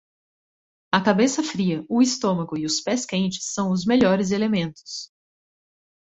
[0.91, 5.11] A cabeça fria, o estômago e os pés quentes são os melhores elementos.